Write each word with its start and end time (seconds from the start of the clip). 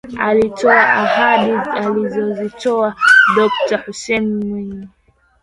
Alitoa 0.19 0.81
ahadi 0.93 1.69
alizozitoa 1.69 2.95
Dokta 3.35 3.77
Hussein 3.87 4.45
Mwinyi 4.47 4.87